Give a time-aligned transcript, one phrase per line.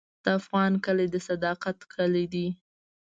[0.23, 2.47] د افغان کلی د صداقت کلی دی.